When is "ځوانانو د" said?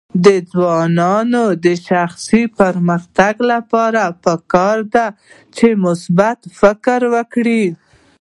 0.51-1.67